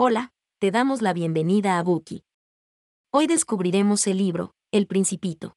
[0.00, 2.22] Hola, te damos la bienvenida a Buki.
[3.12, 5.56] Hoy descubriremos el libro, El Principito.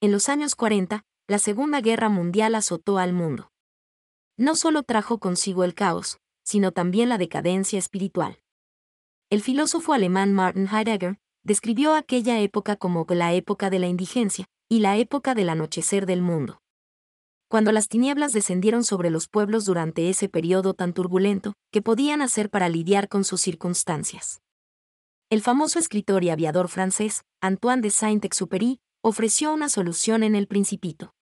[0.00, 3.50] En los años 40, la Segunda Guerra Mundial azotó al mundo.
[4.36, 8.38] No solo trajo consigo el caos, sino también la decadencia espiritual.
[9.28, 14.78] El filósofo alemán Martin Heidegger describió aquella época como la época de la indigencia y
[14.78, 16.60] la época del anochecer del mundo.
[17.48, 22.50] Cuando las tinieblas descendieron sobre los pueblos durante ese periodo tan turbulento, ¿qué podían hacer
[22.50, 24.42] para lidiar con sus circunstancias?
[25.30, 31.14] El famoso escritor y aviador francés, Antoine de Saint-Exupéry, ofreció una solución en El Principito.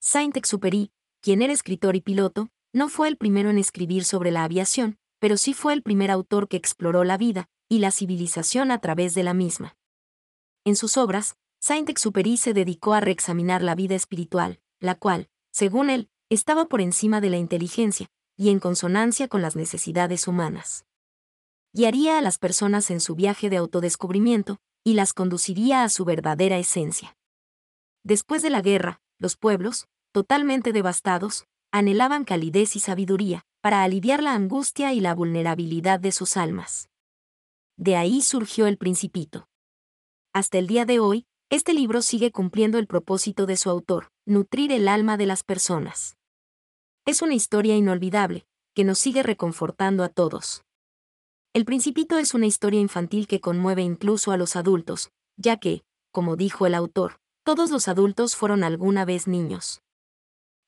[0.00, 4.98] Saint-Exupéry, quien era escritor y piloto, no fue el primero en escribir sobre la aviación,
[5.18, 9.16] pero sí fue el primer autor que exploró la vida y la civilización a través
[9.16, 9.76] de la misma.
[10.64, 16.08] En sus obras, Saint-Exupéry se dedicó a reexaminar la vida espiritual, la cual, según él,
[16.28, 20.86] estaba por encima de la inteligencia y en consonancia con las necesidades humanas.
[21.72, 26.58] Guiaría a las personas en su viaje de autodescubrimiento y las conduciría a su verdadera
[26.58, 27.16] esencia.
[28.02, 34.34] Después de la guerra, los pueblos, totalmente devastados, anhelaban calidez y sabiduría, para aliviar la
[34.34, 36.88] angustia y la vulnerabilidad de sus almas.
[37.76, 39.48] De ahí surgió el principito.
[40.32, 44.70] Hasta el día de hoy, este libro sigue cumpliendo el propósito de su autor, nutrir
[44.70, 46.16] el alma de las personas.
[47.04, 50.62] Es una historia inolvidable, que nos sigue reconfortando a todos.
[51.52, 56.36] El Principito es una historia infantil que conmueve incluso a los adultos, ya que, como
[56.36, 59.82] dijo el autor, todos los adultos fueron alguna vez niños.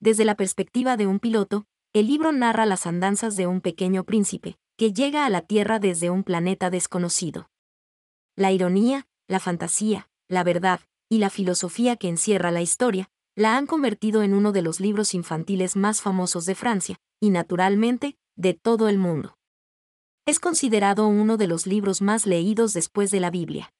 [0.00, 4.56] Desde la perspectiva de un piloto, el libro narra las andanzas de un pequeño príncipe,
[4.78, 7.50] que llega a la Tierra desde un planeta desconocido.
[8.36, 10.80] La ironía, la fantasía, la verdad,
[11.10, 15.14] y la filosofía que encierra la historia, la han convertido en uno de los libros
[15.14, 19.36] infantiles más famosos de Francia, y naturalmente, de todo el mundo.
[20.26, 23.72] Es considerado uno de los libros más leídos después de la Biblia.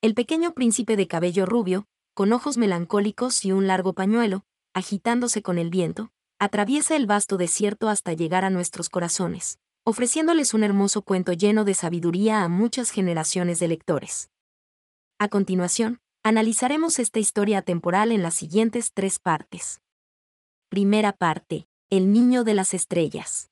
[0.00, 4.44] El pequeño príncipe de cabello rubio, con ojos melancólicos y un largo pañuelo,
[4.74, 10.64] agitándose con el viento, atraviesa el vasto desierto hasta llegar a nuestros corazones, ofreciéndoles un
[10.64, 14.28] hermoso cuento lleno de sabiduría a muchas generaciones de lectores.
[15.18, 19.80] A continuación, analizaremos esta historia temporal en las siguientes tres partes.
[20.68, 23.50] Primera parte, el niño de las estrellas.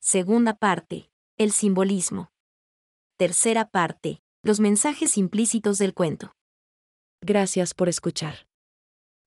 [0.00, 2.30] Segunda parte, el simbolismo.
[3.16, 6.34] Tercera parte, los mensajes implícitos del cuento.
[7.20, 8.46] Gracias por escuchar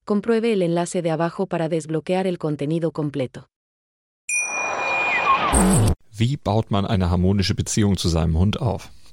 [0.08, 3.50] compruebe el enlace de abajo para desbloquear el contenido completo.
[6.18, 8.90] Wie baut man eine harmonische Beziehung zu seinem Hund auf?